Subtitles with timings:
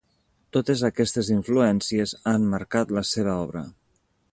[0.55, 3.67] Totes aquestes influències han marcat la seva obra.